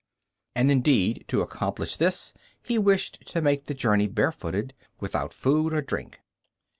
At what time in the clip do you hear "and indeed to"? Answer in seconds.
0.55-1.43